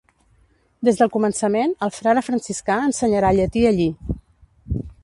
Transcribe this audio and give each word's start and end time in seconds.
Des 0.87 0.97
del 1.01 1.11
començament, 1.17 1.75
el 1.89 1.93
frare 1.99 2.25
franciscà 2.31 2.81
ensenyarà 2.89 3.33
llatí 3.41 3.67
allí. 3.75 3.89